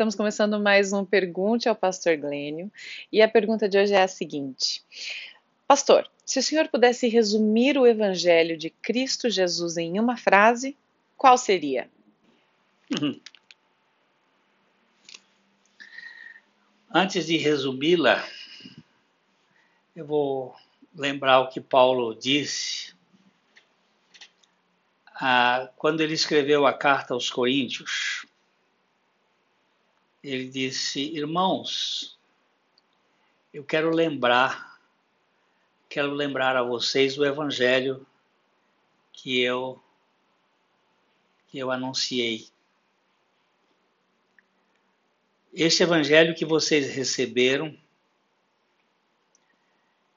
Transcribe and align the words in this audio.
estamos 0.00 0.14
começando 0.14 0.58
mais 0.58 0.94
um 0.94 1.04
Pergunte 1.04 1.68
ao 1.68 1.76
Pastor 1.76 2.16
Glênio. 2.16 2.72
E 3.12 3.20
a 3.20 3.28
pergunta 3.28 3.68
de 3.68 3.76
hoje 3.76 3.92
é 3.92 4.02
a 4.02 4.08
seguinte: 4.08 4.82
Pastor, 5.68 6.10
se 6.24 6.38
o 6.38 6.42
senhor 6.42 6.68
pudesse 6.68 7.06
resumir 7.06 7.76
o 7.76 7.86
Evangelho 7.86 8.56
de 8.56 8.70
Cristo 8.70 9.28
Jesus 9.28 9.76
em 9.76 10.00
uma 10.00 10.16
frase, 10.16 10.74
qual 11.18 11.36
seria? 11.36 11.90
Uhum. 12.98 13.20
Antes 16.90 17.26
de 17.26 17.36
resumi-la, 17.36 18.26
eu 19.94 20.06
vou 20.06 20.56
lembrar 20.96 21.40
o 21.40 21.48
que 21.50 21.60
Paulo 21.60 22.14
disse 22.14 22.94
ah, 25.14 25.68
quando 25.76 26.00
ele 26.00 26.14
escreveu 26.14 26.66
a 26.66 26.72
carta 26.72 27.12
aos 27.12 27.28
Coríntios 27.28 28.19
ele 30.22 30.48
disse: 30.48 31.00
Irmãos, 31.00 32.18
eu 33.52 33.64
quero 33.64 33.90
lembrar, 33.90 34.78
quero 35.88 36.12
lembrar 36.12 36.56
a 36.56 36.62
vocês 36.62 37.18
o 37.18 37.24
evangelho 37.24 38.06
que 39.12 39.40
eu 39.40 39.82
que 41.48 41.58
eu 41.58 41.70
anunciei. 41.70 42.48
Este 45.52 45.82
evangelho 45.82 46.34
que 46.34 46.44
vocês 46.44 46.94
receberam 46.94 47.76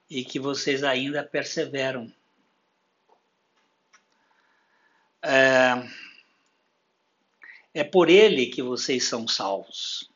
e 0.07 0.23
que 0.23 0.39
vocês 0.39 0.83
ainda 0.83 1.23
perseveram. 1.23 2.13
É, 5.23 5.89
é 7.73 7.83
por 7.83 8.09
ele 8.09 8.45
que 8.45 8.61
vocês 8.61 9.05
são 9.05 9.27
salvos, 9.27 10.09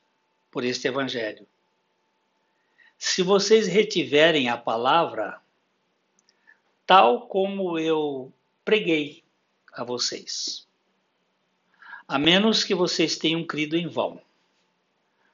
por 0.52 0.64
este 0.64 0.88
evangelho. 0.88 1.48
Se 2.98 3.24
vocês 3.24 3.68
retiverem 3.68 4.50
a 4.50 4.58
palavra, 4.58 5.42
tal 6.86 7.28
como 7.28 7.78
eu 7.78 8.32
preguei 8.64 9.24
a 9.74 9.84
vocês, 9.84 10.68
a 12.08 12.18
menos 12.18 12.64
que 12.64 12.74
vocês 12.74 13.18
tenham 13.18 13.44
crido 13.44 13.76
em 13.76 13.88
vão. 13.88 14.22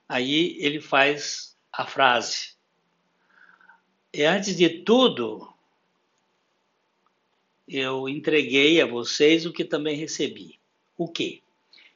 Aí 0.07 0.57
ele 0.59 0.81
faz 0.81 1.55
a 1.71 1.85
frase. 1.85 2.53
E 4.13 4.23
antes 4.23 4.55
de 4.57 4.69
tudo, 4.69 5.53
eu 7.67 8.09
entreguei 8.09 8.81
a 8.81 8.85
vocês 8.85 9.45
o 9.45 9.53
que 9.53 9.63
também 9.63 9.95
recebi. 9.95 10.59
O 10.97 11.07
quê? 11.07 11.42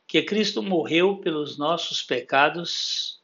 Que 0.08 0.24
Cristo 0.24 0.64
morreu 0.64 1.18
pelos 1.18 1.58
nossos 1.58 2.02
pecados, 2.02 3.20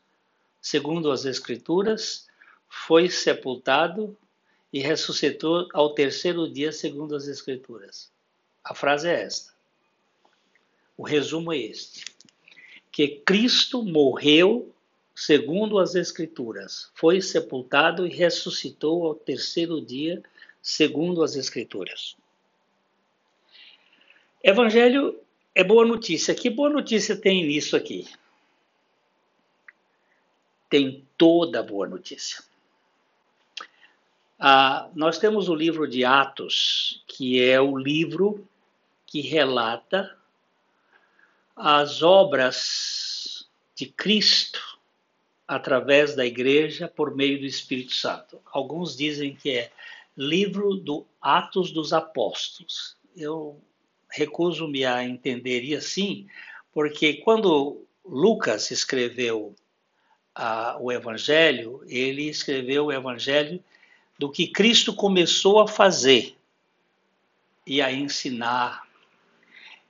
segundo 0.61 1.09
as 1.09 1.23
Escrituras, 1.23 2.27
foi 2.67 3.09
sepultado 3.09 4.17
e 4.71 4.79
ressuscitou 4.79 5.69
ao 5.73 5.93
terceiro 5.93 6.51
dia, 6.51 6.71
segundo 6.71 7.15
as 7.15 7.27
Escrituras. 7.27 8.11
A 8.63 8.75
frase 8.75 9.07
é 9.07 9.23
esta. 9.23 9.53
O 10.97 11.03
resumo 11.03 11.53
é 11.53 11.57
este: 11.57 12.03
que 12.91 13.07
Cristo 13.25 13.81
morreu 13.81 14.73
segundo 15.15 15.77
as 15.79 15.95
Escrituras, 15.95 16.89
foi 16.95 17.21
sepultado 17.21 18.05
e 18.05 18.09
ressuscitou 18.09 19.05
ao 19.05 19.15
terceiro 19.15 19.79
dia, 19.79 20.21
segundo 20.61 21.23
as 21.23 21.35
Escrituras. 21.35 22.17
Evangelho 24.43 25.17
é 25.55 25.63
boa 25.63 25.85
notícia. 25.85 26.33
Que 26.33 26.49
boa 26.49 26.69
notícia 26.69 27.15
tem 27.15 27.45
nisso 27.45 27.75
aqui? 27.75 28.07
Tem 30.69 31.05
toda 31.17 31.61
boa 31.61 31.87
notícia. 31.87 32.43
Ah, 34.39 34.89
nós 34.95 35.17
temos 35.19 35.47
o 35.47 35.55
livro 35.55 35.87
de 35.87 36.03
Atos, 36.03 37.03
que 37.07 37.41
é 37.41 37.61
o 37.61 37.77
livro 37.77 38.47
que 39.05 39.21
relata 39.21 40.17
as 41.55 42.01
obras 42.01 43.47
de 43.75 43.85
Cristo 43.85 44.79
através 45.47 46.15
da 46.15 46.25
igreja 46.25 46.87
por 46.87 47.15
meio 47.15 47.39
do 47.39 47.45
Espírito 47.45 47.93
Santo. 47.93 48.41
Alguns 48.51 48.97
dizem 48.97 49.35
que 49.35 49.51
é 49.51 49.71
livro 50.17 50.75
do 50.75 51.05
Atos 51.21 51.71
dos 51.71 51.93
Apóstolos. 51.93 52.97
Eu 53.15 53.61
recuso-me 54.13 54.85
a 54.85 55.03
entender 55.03 55.75
assim, 55.75 56.27
porque 56.71 57.15
quando 57.15 57.83
Lucas 58.05 58.69
escreveu 58.69 59.55
a, 60.35 60.77
o 60.79 60.91
Evangelho, 60.91 61.83
ele 61.87 62.29
escreveu 62.29 62.85
o 62.85 62.91
Evangelho 62.91 63.63
do 64.17 64.29
que 64.29 64.47
Cristo 64.47 64.93
começou 64.93 65.59
a 65.59 65.67
fazer 65.67 66.37
e 67.65 67.81
a 67.81 67.91
ensinar. 67.91 68.87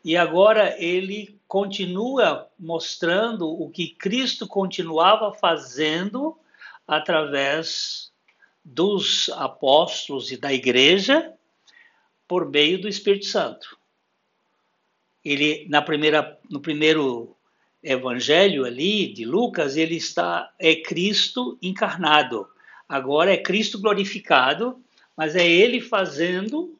E 0.05 0.15
agora 0.15 0.81
ele 0.81 1.37
continua 1.45 2.47
mostrando 2.57 3.49
o 3.49 3.69
que 3.69 3.89
Cristo 3.89 4.47
continuava 4.47 5.33
fazendo 5.33 6.37
através 6.87 8.09
dos 8.63 9.29
apóstolos 9.35 10.31
e 10.31 10.37
da 10.37 10.53
igreja 10.53 11.33
por 12.25 12.49
meio 12.49 12.81
do 12.81 12.87
Espírito 12.87 13.25
Santo 13.25 13.82
ele 15.23 15.67
na 15.69 15.81
primeira 15.81 16.39
no 16.49 16.59
primeiro 16.59 17.35
evangelho 17.81 18.65
ali 18.65 19.11
de 19.11 19.25
Lucas, 19.25 19.75
ele 19.75 19.95
está 19.95 20.51
é 20.57 20.75
Cristo 20.75 21.57
encarnado. 21.61 22.47
Agora 22.87 23.33
é 23.33 23.37
Cristo 23.37 23.79
glorificado, 23.79 24.81
mas 25.15 25.35
é 25.35 25.45
ele 25.45 25.81
fazendo, 25.81 26.77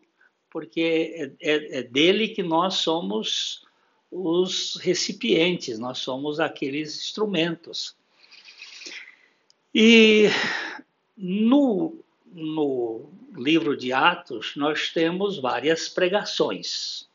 porque 0.49 1.33
é, 1.41 1.51
é, 1.51 1.79
é 1.79 1.83
dele 1.83 2.29
que 2.29 2.43
nós 2.43 2.75
somos 2.75 3.65
os 4.09 4.75
recipientes, 4.77 5.79
nós 5.79 5.97
somos 5.97 6.39
aqueles 6.39 6.95
instrumentos. 6.95 7.95
E 9.73 10.27
no, 11.17 11.97
no 12.31 13.09
livro 13.35 13.75
de 13.75 13.91
Atos, 13.91 14.53
nós 14.55 14.89
temos 14.89 15.39
várias 15.39 15.89
pregações. 15.89 17.09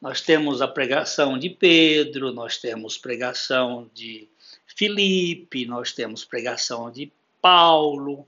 Nós 0.00 0.20
temos 0.20 0.62
a 0.62 0.68
pregação 0.68 1.38
de 1.38 1.50
Pedro, 1.50 2.32
nós 2.32 2.56
temos 2.56 2.96
pregação 2.96 3.90
de 3.92 4.28
Filipe, 4.66 5.66
nós 5.66 5.92
temos 5.92 6.24
pregação 6.24 6.90
de 6.90 7.12
Paulo. 7.42 8.26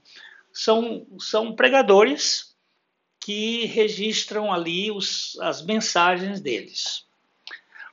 São, 0.52 1.06
são 1.18 1.54
pregadores 1.54 2.54
que 3.18 3.66
registram 3.66 4.52
ali 4.52 4.90
os, 4.90 5.38
as 5.40 5.62
mensagens 5.62 6.40
deles. 6.40 7.06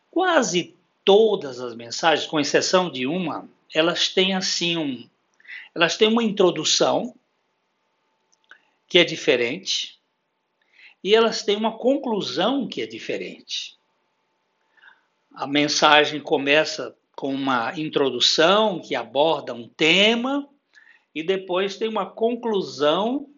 Quase 0.10 0.76
todas 1.06 1.60
as 1.60 1.76
mensagens, 1.76 2.28
com 2.28 2.40
exceção 2.40 2.92
de 2.92 3.06
uma, 3.06 3.48
elas 3.74 4.10
têm 4.10 4.34
assim 4.34 4.76
um, 4.76 5.10
elas 5.74 5.96
têm 5.96 6.08
uma 6.08 6.24
introdução 6.24 7.16
que 8.88 8.98
é 8.98 9.04
diferente, 9.04 9.99
e 11.04 11.16
elas 11.16 11.44
têm 11.44 11.56
uma 11.56 11.78
conclusão 11.78 12.68
que 12.68 12.82
é 12.82 12.86
diferente. 12.86 13.78
A 15.34 15.48
mensagem 15.48 16.20
começa 16.20 16.96
com 17.16 17.34
uma 17.34 17.78
introdução 17.80 18.80
que 18.80 18.96
aborda 18.96 19.54
um 19.54 19.68
tema 19.68 20.48
e 21.14 21.24
depois 21.24 21.78
tem 21.78 21.88
uma 21.88 22.06
conclusão 22.06 23.30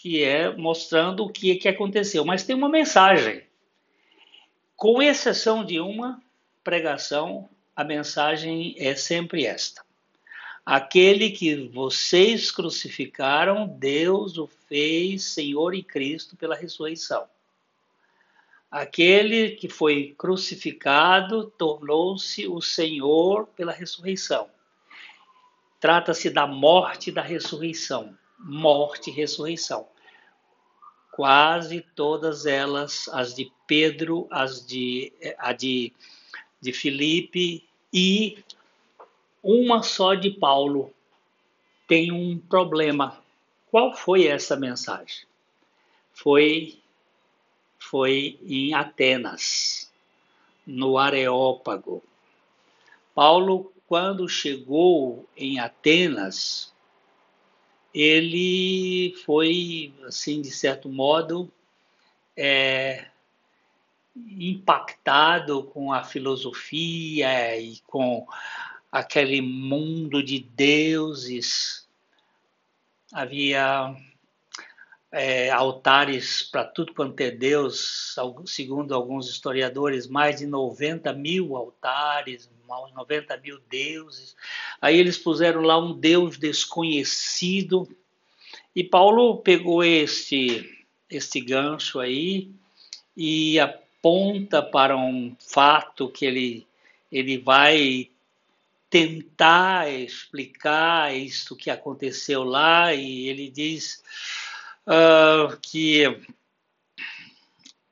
que 0.00 0.22
é 0.22 0.54
mostrando 0.56 1.24
o 1.24 1.28
que, 1.28 1.56
que 1.56 1.68
aconteceu, 1.68 2.24
mas 2.24 2.44
tem 2.44 2.54
uma 2.54 2.68
mensagem. 2.68 3.42
Com 4.76 5.02
exceção 5.02 5.64
de 5.64 5.80
uma 5.80 6.22
pregação, 6.62 7.48
a 7.74 7.82
mensagem 7.82 8.74
é 8.78 8.94
sempre 8.94 9.44
esta: 9.44 9.84
Aquele 10.70 11.30
que 11.30 11.66
vocês 11.68 12.50
crucificaram, 12.50 13.66
Deus 13.66 14.36
o 14.36 14.46
fez 14.46 15.24
Senhor 15.24 15.74
e 15.74 15.82
Cristo 15.82 16.36
pela 16.36 16.54
ressurreição. 16.54 17.26
Aquele 18.70 19.52
que 19.52 19.66
foi 19.66 20.14
crucificado 20.18 21.50
tornou-se 21.56 22.46
o 22.46 22.60
Senhor 22.60 23.46
pela 23.56 23.72
ressurreição. 23.72 24.50
Trata-se 25.80 26.28
da 26.28 26.46
morte 26.46 27.08
e 27.08 27.14
da 27.14 27.22
ressurreição. 27.22 28.14
Morte 28.38 29.08
e 29.08 29.14
ressurreição. 29.14 29.88
Quase 31.12 31.80
todas 31.96 32.44
elas, 32.44 33.08
as 33.08 33.34
de 33.34 33.50
Pedro, 33.66 34.28
as 34.30 34.66
de, 34.66 35.14
a 35.38 35.54
de, 35.54 35.94
de 36.60 36.74
Filipe 36.74 37.66
e 37.90 38.44
uma 39.42 39.82
só 39.82 40.14
de 40.14 40.30
Paulo 40.30 40.92
tem 41.86 42.12
um 42.12 42.38
problema. 42.38 43.22
Qual 43.70 43.94
foi 43.94 44.26
essa 44.26 44.56
mensagem? 44.56 45.26
Foi 46.12 46.78
foi 47.78 48.38
em 48.42 48.74
Atenas, 48.74 49.90
no 50.66 50.98
Areópago. 50.98 52.02
Paulo 53.14 53.72
quando 53.88 54.28
chegou 54.28 55.26
em 55.34 55.58
Atenas, 55.58 56.74
ele 57.94 59.14
foi, 59.24 59.94
assim, 60.06 60.42
de 60.42 60.50
certo 60.50 60.90
modo, 60.90 61.50
é, 62.36 63.06
impactado 64.14 65.62
com 65.64 65.90
a 65.90 66.04
filosofia 66.04 67.58
e 67.58 67.78
com 67.86 68.26
aquele 68.90 69.40
mundo 69.40 70.22
de 70.22 70.40
deuses. 70.40 71.86
Havia 73.12 73.94
é, 75.10 75.50
altares 75.50 76.42
para 76.42 76.64
tudo 76.64 76.94
quanto 76.94 77.20
é 77.20 77.30
Deus, 77.30 78.14
segundo 78.46 78.94
alguns 78.94 79.28
historiadores, 79.28 80.06
mais 80.06 80.38
de 80.38 80.46
90 80.46 81.12
mil 81.14 81.56
altares, 81.56 82.50
90 82.66 83.36
mil 83.38 83.58
deuses. 83.70 84.36
Aí 84.80 84.98
eles 84.98 85.16
puseram 85.16 85.62
lá 85.62 85.78
um 85.78 85.98
Deus 85.98 86.36
desconhecido. 86.36 87.88
E 88.74 88.84
Paulo 88.84 89.38
pegou 89.38 89.82
este, 89.82 90.86
este 91.10 91.40
gancho 91.40 91.98
aí 91.98 92.50
e 93.16 93.58
aponta 93.58 94.62
para 94.62 94.96
um 94.96 95.34
fato 95.40 96.08
que 96.08 96.26
ele, 96.26 96.66
ele 97.10 97.38
vai 97.38 98.10
tentar 98.90 99.90
explicar 99.90 101.14
isso 101.14 101.56
que 101.56 101.70
aconteceu 101.70 102.44
lá, 102.44 102.94
e 102.94 103.28
ele 103.28 103.50
diz 103.50 104.02
uh, 104.86 105.56
que, 105.60 106.04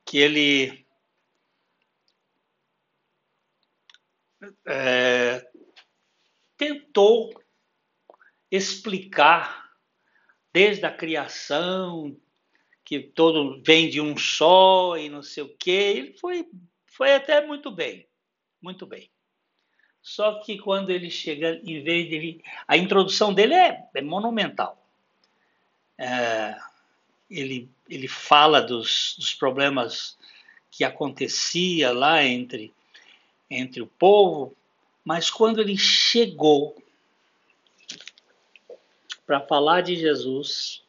que 0.05 0.19
ele 0.19 0.87
é, 4.67 5.47
tentou 6.57 7.31
explicar 8.51 9.71
desde 10.53 10.87
a 10.87 10.97
criação 10.97 12.19
que 12.85 13.01
todo 13.01 13.61
vem 13.63 13.91
de 13.91 14.01
um 14.01 14.17
só 14.17 14.97
e 14.97 15.09
não 15.09 15.23
sei 15.23 15.43
o 15.43 15.57
quê. 15.57 15.71
Ele 15.71 16.19
foi, 16.19 16.49
foi 16.87 17.15
até 17.15 17.45
muito 17.45 17.71
bem, 17.71 18.09
muito 18.63 18.87
bem. 18.87 19.11
Só 20.07 20.35
que 20.35 20.57
quando 20.57 20.91
ele 20.91 21.11
chega, 21.11 21.61
em 21.65 21.83
vez 21.83 22.09
de. 22.09 22.41
A 22.69 22.77
introdução 22.77 23.35
dele 23.35 23.55
é, 23.55 23.89
é 23.93 24.01
monumental. 24.01 24.81
É, 25.99 26.57
ele, 27.29 27.69
ele 27.89 28.07
fala 28.07 28.63
dos, 28.63 29.17
dos 29.19 29.35
problemas 29.35 30.17
que 30.71 30.85
acontecia 30.85 31.93
lá 31.93 32.23
entre, 32.23 32.73
entre 33.51 33.83
o 33.83 33.87
povo, 33.89 34.55
mas 35.05 35.29
quando 35.29 35.61
ele 35.61 35.77
chegou 35.77 36.81
para 39.27 39.41
falar 39.41 39.81
de 39.81 39.97
Jesus, 39.97 40.85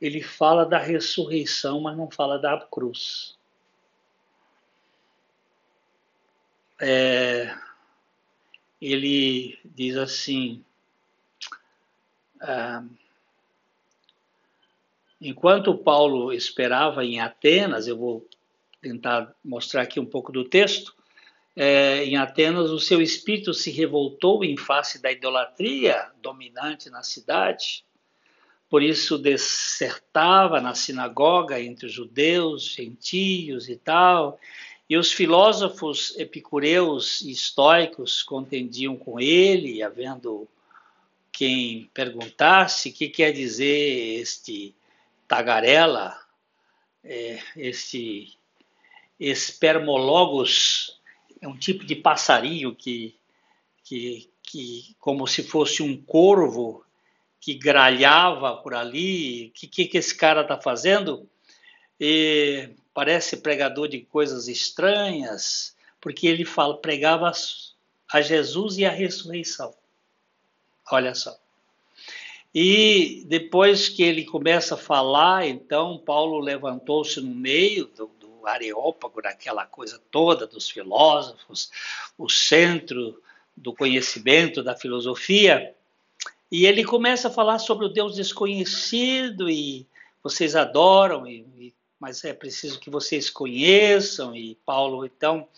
ele 0.00 0.22
fala 0.22 0.64
da 0.64 0.78
ressurreição, 0.78 1.78
mas 1.82 1.94
não 1.94 2.10
fala 2.10 2.38
da 2.38 2.58
cruz. 2.58 3.36
É, 6.80 7.54
ele 8.80 9.58
diz 9.64 9.96
assim: 9.96 10.64
ah, 12.40 12.84
enquanto 15.20 15.76
Paulo 15.76 16.32
esperava 16.32 17.04
em 17.04 17.20
Atenas, 17.20 17.86
eu 17.86 17.96
vou 17.96 18.28
tentar 18.80 19.34
mostrar 19.44 19.82
aqui 19.82 19.98
um 19.98 20.06
pouco 20.06 20.30
do 20.30 20.44
texto. 20.44 20.94
É, 21.58 22.04
em 22.04 22.16
Atenas, 22.16 22.70
o 22.70 22.78
seu 22.78 23.00
espírito 23.00 23.54
se 23.54 23.70
revoltou 23.70 24.44
em 24.44 24.58
face 24.58 25.00
da 25.00 25.10
idolatria 25.10 26.10
dominante 26.20 26.90
na 26.90 27.02
cidade. 27.02 27.84
Por 28.68 28.82
isso, 28.82 29.18
dissertava 29.18 30.60
na 30.60 30.74
sinagoga 30.74 31.60
entre 31.60 31.86
os 31.86 31.92
judeus, 31.92 32.64
gentios 32.64 33.68
e 33.68 33.76
tal, 33.76 34.38
e 34.88 34.96
os 34.96 35.12
filósofos 35.12 36.16
epicureus 36.16 37.20
e 37.20 37.32
estoicos 37.32 38.22
contendiam 38.22 38.96
com 38.96 39.18
ele, 39.18 39.82
havendo 39.82 40.48
quem 41.32 41.90
perguntasse 41.92 42.90
o 42.90 42.92
que 42.92 43.08
quer 43.08 43.32
dizer 43.32 44.20
este 44.20 44.74
tagarela, 45.26 46.16
é, 47.02 47.40
este 47.56 48.36
espermologos, 49.18 51.00
é 51.40 51.48
um 51.48 51.56
tipo 51.56 51.84
de 51.84 51.96
passarinho 51.96 52.74
que, 52.74 53.14
que, 53.82 54.30
que 54.42 54.94
como 55.00 55.26
se 55.26 55.42
fosse 55.42 55.82
um 55.82 56.00
corvo 56.00 56.84
que 57.40 57.54
gralhava 57.54 58.56
por 58.56 58.74
ali, 58.74 59.48
o 59.48 59.50
que, 59.50 59.66
que, 59.66 59.86
que 59.86 59.98
esse 59.98 60.14
cara 60.14 60.42
está 60.42 60.60
fazendo? 60.60 61.28
E 61.98 62.70
parece 62.96 63.36
pregador 63.36 63.88
de 63.88 64.00
coisas 64.00 64.48
estranhas, 64.48 65.76
porque 66.00 66.26
ele 66.26 66.46
fala, 66.46 66.78
pregava 66.78 67.30
a 68.10 68.20
Jesus 68.22 68.78
e 68.78 68.86
a 68.86 68.90
ressurreição. 68.90 69.74
Olha 70.90 71.14
só. 71.14 71.38
E 72.54 73.22
depois 73.26 73.90
que 73.90 74.02
ele 74.02 74.24
começa 74.24 74.76
a 74.76 74.78
falar, 74.78 75.46
então 75.46 75.98
Paulo 75.98 76.38
levantou-se 76.38 77.20
no 77.20 77.34
meio 77.34 77.84
do, 77.84 78.06
do 78.18 78.46
areópago, 78.46 79.20
daquela 79.20 79.66
coisa 79.66 80.00
toda 80.10 80.46
dos 80.46 80.70
filósofos, 80.70 81.70
o 82.16 82.30
centro 82.30 83.22
do 83.54 83.74
conhecimento 83.74 84.62
da 84.62 84.74
filosofia, 84.74 85.74
e 86.50 86.64
ele 86.64 86.82
começa 86.82 87.28
a 87.28 87.30
falar 87.30 87.58
sobre 87.58 87.84
o 87.84 87.90
Deus 87.90 88.14
desconhecido 88.14 89.50
e 89.50 89.86
vocês 90.22 90.56
adoram 90.56 91.26
e, 91.26 91.46
e 91.58 91.75
mas 91.98 92.24
é 92.24 92.32
preciso 92.32 92.80
que 92.80 92.90
vocês 92.90 93.30
conheçam. 93.30 94.34
E 94.34 94.54
Paulo, 94.66 95.04
então, 95.04 95.48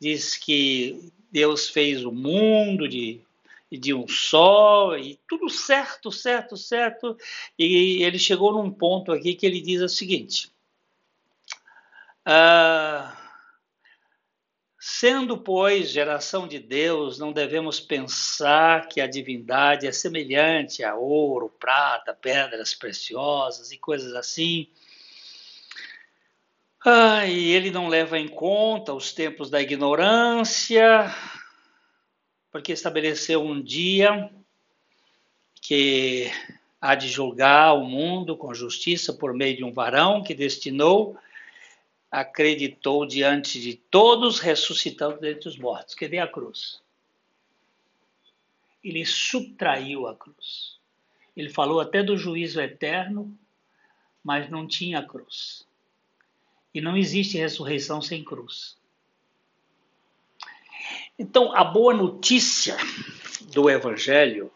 diz 0.00 0.36
que 0.36 1.12
Deus 1.30 1.68
fez 1.68 2.04
o 2.04 2.12
mundo 2.12 2.88
de, 2.88 3.20
de 3.70 3.92
um 3.92 4.06
só, 4.08 4.96
e 4.96 5.18
tudo 5.28 5.48
certo, 5.48 6.10
certo, 6.10 6.56
certo. 6.56 7.16
E 7.58 8.02
ele 8.02 8.18
chegou 8.18 8.52
num 8.52 8.70
ponto 8.70 9.12
aqui 9.12 9.34
que 9.34 9.46
ele 9.46 9.60
diz 9.60 9.82
o 9.82 9.88
seguinte. 9.88 10.50
Ah, 12.24 13.18
Sendo, 14.80 15.36
pois, 15.36 15.90
geração 15.90 16.48
de 16.48 16.58
Deus, 16.58 17.18
não 17.18 17.32
devemos 17.32 17.78
pensar 17.78 18.88
que 18.88 19.00
a 19.00 19.06
divindade 19.06 19.86
é 19.86 19.92
semelhante 19.92 20.82
a 20.82 20.94
ouro, 20.94 21.48
prata, 21.60 22.14
pedras 22.14 22.74
preciosas 22.74 23.70
e 23.70 23.76
coisas 23.76 24.14
assim, 24.14 24.66
ah, 26.84 27.26
e 27.26 27.50
ele 27.50 27.70
não 27.70 27.88
leva 27.88 28.18
em 28.18 28.28
conta 28.28 28.94
os 28.94 29.12
tempos 29.12 29.50
da 29.50 29.60
ignorância, 29.60 31.12
porque 32.52 32.72
estabeleceu 32.72 33.42
um 33.42 33.60
dia 33.60 34.30
que 35.60 36.30
há 36.80 36.94
de 36.94 37.08
julgar 37.08 37.74
o 37.74 37.84
mundo 37.84 38.36
com 38.36 38.54
justiça 38.54 39.12
por 39.12 39.34
meio 39.34 39.56
de 39.56 39.64
um 39.64 39.72
varão 39.72 40.22
que 40.22 40.32
destinou, 40.32 41.18
acreditou 42.10 43.04
diante 43.04 43.60
de 43.60 43.74
todos, 43.74 44.38
ressuscitando 44.38 45.20
dentre 45.20 45.48
os 45.48 45.58
mortos. 45.58 45.94
Cadê 45.94 46.18
a 46.20 46.28
cruz? 46.28 46.80
Ele 48.82 49.04
subtraiu 49.04 50.06
a 50.06 50.14
cruz. 50.14 50.78
Ele 51.36 51.50
falou 51.50 51.80
até 51.80 52.02
do 52.02 52.16
juízo 52.16 52.60
eterno, 52.60 53.36
mas 54.22 54.48
não 54.48 54.66
tinha 54.66 55.02
cruz. 55.02 55.67
E 56.74 56.80
não 56.80 56.96
existe 56.96 57.38
ressurreição 57.38 58.00
sem 58.00 58.22
cruz. 58.22 58.76
Então, 61.18 61.54
a 61.54 61.64
boa 61.64 61.92
notícia 61.92 62.76
do 63.52 63.68
Evangelho, 63.68 64.52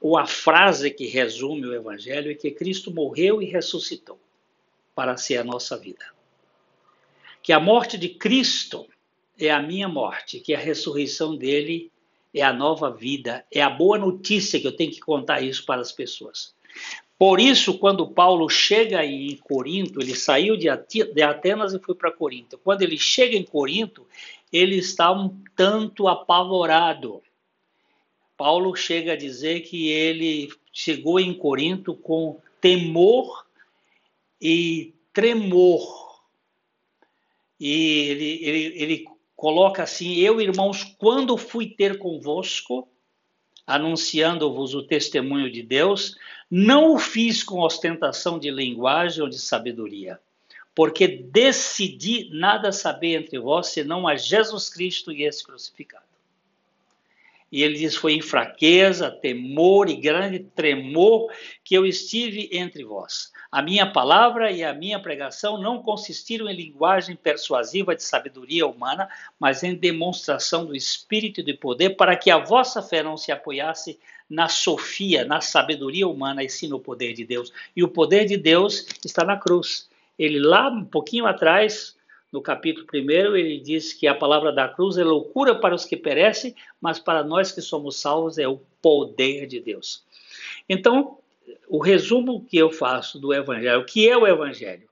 ou 0.00 0.18
a 0.18 0.26
frase 0.26 0.90
que 0.90 1.06
resume 1.06 1.66
o 1.66 1.74
Evangelho, 1.74 2.30
é 2.30 2.34
que 2.34 2.50
Cristo 2.50 2.92
morreu 2.92 3.40
e 3.40 3.46
ressuscitou 3.46 4.20
para 4.94 5.16
ser 5.16 5.38
a 5.38 5.44
nossa 5.44 5.78
vida. 5.78 6.04
Que 7.42 7.52
a 7.52 7.58
morte 7.58 7.96
de 7.96 8.10
Cristo 8.10 8.86
é 9.38 9.50
a 9.50 9.62
minha 9.62 9.88
morte, 9.88 10.40
que 10.40 10.54
a 10.54 10.58
ressurreição 10.58 11.36
dele 11.36 11.90
é 12.34 12.42
a 12.42 12.52
nova 12.52 12.90
vida, 12.90 13.44
é 13.50 13.62
a 13.62 13.70
boa 13.70 13.98
notícia 13.98 14.60
que 14.60 14.66
eu 14.66 14.76
tenho 14.76 14.90
que 14.90 15.00
contar 15.00 15.40
isso 15.40 15.64
para 15.64 15.80
as 15.80 15.92
pessoas. 15.92 16.54
Por 17.22 17.38
isso, 17.38 17.78
quando 17.78 18.04
Paulo 18.04 18.48
chega 18.48 19.06
em 19.06 19.36
Corinto, 19.36 20.00
ele 20.02 20.12
saiu 20.12 20.56
de 20.56 20.68
Atenas 20.68 21.72
e 21.72 21.78
foi 21.78 21.94
para 21.94 22.10
Corinto. 22.10 22.58
Quando 22.58 22.82
ele 22.82 22.98
chega 22.98 23.36
em 23.36 23.44
Corinto, 23.44 24.04
ele 24.52 24.74
está 24.74 25.12
um 25.12 25.28
tanto 25.54 26.08
apavorado. 26.08 27.22
Paulo 28.36 28.74
chega 28.74 29.12
a 29.12 29.16
dizer 29.16 29.60
que 29.60 29.88
ele 29.88 30.52
chegou 30.72 31.20
em 31.20 31.32
Corinto 31.32 31.94
com 31.94 32.40
temor 32.60 33.46
e 34.40 34.92
tremor. 35.12 36.24
E 37.60 38.08
ele, 38.10 38.38
ele, 38.42 38.82
ele 38.82 39.08
coloca 39.36 39.84
assim: 39.84 40.16
Eu, 40.16 40.40
irmãos, 40.40 40.82
quando 40.98 41.36
fui 41.36 41.68
ter 41.68 42.00
convosco, 42.00 42.88
anunciando-vos 43.66 44.74
o 44.74 44.82
testemunho 44.82 45.50
de 45.50 45.62
Deus, 45.62 46.16
não 46.50 46.94
o 46.94 46.98
fiz 46.98 47.42
com 47.42 47.60
ostentação 47.60 48.38
de 48.38 48.50
linguagem 48.50 49.22
ou 49.22 49.28
de 49.28 49.38
sabedoria, 49.38 50.20
porque 50.74 51.08
decidi 51.08 52.28
nada 52.32 52.72
saber 52.72 53.16
entre 53.16 53.38
vós 53.38 53.68
senão 53.68 54.06
a 54.06 54.16
Jesus 54.16 54.68
Cristo 54.68 55.10
e 55.10 55.22
esse 55.24 55.44
crucificado. 55.44 56.04
E 57.50 57.62
ele 57.62 57.74
diz: 57.74 57.96
Foi 57.96 58.12
em 58.12 58.22
fraqueza, 58.22 59.10
temor 59.10 59.88
e 59.88 59.96
grande 59.96 60.40
tremor 60.40 61.30
que 61.64 61.74
eu 61.74 61.86
estive 61.86 62.48
entre 62.52 62.84
vós. 62.84 63.31
A 63.52 63.60
minha 63.60 63.84
palavra 63.84 64.50
e 64.50 64.64
a 64.64 64.72
minha 64.72 64.98
pregação 64.98 65.60
não 65.60 65.82
consistiram 65.82 66.48
em 66.48 66.56
linguagem 66.56 67.14
persuasiva 67.14 67.94
de 67.94 68.02
sabedoria 68.02 68.66
humana, 68.66 69.10
mas 69.38 69.62
em 69.62 69.74
demonstração 69.74 70.64
do 70.64 70.74
Espírito 70.74 71.40
e 71.40 71.42
do 71.42 71.58
poder, 71.58 71.90
para 71.90 72.16
que 72.16 72.30
a 72.30 72.38
vossa 72.38 72.80
fé 72.80 73.02
não 73.02 73.14
se 73.14 73.30
apoiasse 73.30 74.00
na 74.26 74.48
sofia, 74.48 75.26
na 75.26 75.42
sabedoria 75.42 76.08
humana, 76.08 76.42
e 76.42 76.48
sim 76.48 76.66
no 76.66 76.80
poder 76.80 77.12
de 77.12 77.26
Deus. 77.26 77.52
E 77.76 77.84
o 77.84 77.88
poder 77.88 78.24
de 78.24 78.38
Deus 78.38 78.86
está 79.04 79.22
na 79.22 79.36
cruz. 79.36 79.86
Ele 80.18 80.40
lá 80.40 80.70
um 80.70 80.86
pouquinho 80.86 81.26
atrás 81.26 81.94
no 82.32 82.40
capítulo 82.40 82.86
1, 82.90 83.36
ele 83.36 83.60
diz 83.60 83.92
que 83.92 84.06
a 84.06 84.14
palavra 84.14 84.50
da 84.50 84.66
cruz 84.66 84.96
é 84.96 85.04
loucura 85.04 85.54
para 85.54 85.74
os 85.74 85.84
que 85.84 85.98
perecem, 85.98 86.56
mas 86.80 86.98
para 86.98 87.22
nós 87.22 87.52
que 87.52 87.60
somos 87.60 88.00
salvos 88.00 88.38
é 88.38 88.48
o 88.48 88.62
poder 88.80 89.46
de 89.46 89.60
Deus. 89.60 90.02
Então, 90.66 91.18
o 91.68 91.78
resumo 91.78 92.44
que 92.44 92.56
eu 92.56 92.70
faço 92.70 93.18
do 93.18 93.32
Evangelho, 93.32 93.80
o 93.80 93.86
que 93.86 94.08
é 94.08 94.16
o 94.16 94.26
Evangelho? 94.26 94.88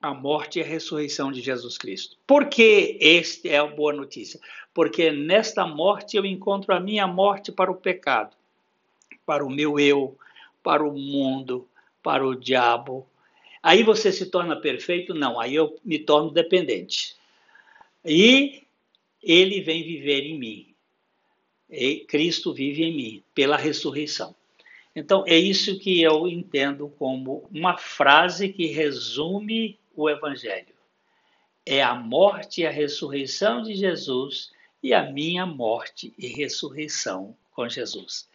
A 0.00 0.14
morte 0.14 0.58
e 0.58 0.62
a 0.62 0.64
ressurreição 0.64 1.32
de 1.32 1.40
Jesus 1.40 1.76
Cristo. 1.76 2.16
Por 2.26 2.46
que 2.46 2.96
este 3.00 3.48
é 3.48 3.58
a 3.58 3.66
boa 3.66 3.92
notícia? 3.92 4.40
Porque 4.72 5.10
nesta 5.10 5.66
morte 5.66 6.16
eu 6.16 6.24
encontro 6.24 6.72
a 6.72 6.78
minha 6.78 7.06
morte 7.06 7.50
para 7.50 7.70
o 7.70 7.74
pecado, 7.74 8.36
para 9.26 9.44
o 9.44 9.50
meu 9.50 9.78
eu, 9.78 10.16
para 10.62 10.84
o 10.84 10.92
mundo, 10.92 11.68
para 12.02 12.24
o 12.24 12.34
diabo, 12.34 13.08
Aí 13.62 13.82
você 13.82 14.12
se 14.12 14.26
torna 14.26 14.56
perfeito? 14.56 15.14
Não, 15.14 15.38
aí 15.38 15.54
eu 15.54 15.78
me 15.84 15.98
torno 15.98 16.30
dependente. 16.30 17.16
E 18.04 18.62
ele 19.22 19.60
vem 19.60 19.82
viver 19.82 20.22
em 20.22 20.38
mim. 20.38 20.74
E 21.68 21.96
Cristo 22.00 22.54
vive 22.54 22.82
em 22.84 22.96
mim 22.96 23.22
pela 23.34 23.56
ressurreição. 23.56 24.34
Então 24.98 25.24
é 25.26 25.36
isso 25.36 25.78
que 25.78 26.02
eu 26.02 26.26
entendo 26.26 26.88
como 26.98 27.48
uma 27.52 27.78
frase 27.78 28.48
que 28.48 28.66
resume 28.66 29.78
o 29.94 30.10
evangelho. 30.10 30.74
É 31.64 31.82
a 31.82 31.94
morte 31.94 32.62
e 32.62 32.66
a 32.66 32.70
ressurreição 32.70 33.62
de 33.62 33.74
Jesus 33.74 34.50
e 34.82 34.92
a 34.92 35.08
minha 35.10 35.46
morte 35.46 36.12
e 36.18 36.26
ressurreição 36.26 37.36
com 37.52 37.68
Jesus. 37.68 38.28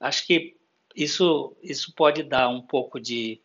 Acho 0.00 0.26
que 0.26 0.56
isso, 0.94 1.54
isso 1.62 1.92
pode 1.94 2.22
dar 2.22 2.48
um 2.48 2.62
pouco 2.62 2.98
de 2.98 3.40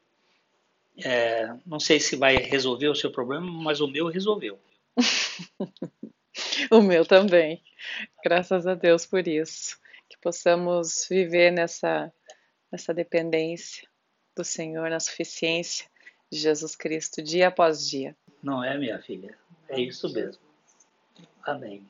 é, 1.04 1.54
não 1.66 1.80
sei 1.80 2.00
se 2.00 2.16
vai 2.16 2.38
resolver 2.38 2.88
o 2.88 2.96
seu 2.96 3.12
problema, 3.12 3.51
mas 3.51 3.82
o 3.82 3.88
meu 3.88 4.08
resolveu. 4.08 4.60
o 6.72 6.82
meu 6.82 7.06
também. 7.06 7.62
Graças 8.24 8.66
a 8.66 8.75
Deus 8.75 9.06
por 9.06 9.28
isso. 9.28 9.80
Que 10.10 10.18
possamos 10.18 11.08
viver 11.10 11.51
nessa, 11.51 12.13
nessa 12.72 12.94
dependência 12.94 13.88
do 14.36 14.44
Senhor, 14.44 14.90
na 14.90 15.00
suficiência 15.00 15.88
de 16.32 16.40
Jesus 16.40 16.75
Cristo, 16.75 17.22
dia 17.22 17.50
após 17.50 17.88
dia. 17.88 18.16
Não 18.42 18.63
é, 18.63 18.78
minha 18.78 19.00
filha? 19.00 19.38
É 19.68 19.80
isso 19.80 20.12
mesmo. 20.12 20.42
Amém. 21.44 21.86